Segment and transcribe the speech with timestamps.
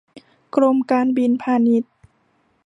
[0.55, 1.93] กรมการบินพาณิชย์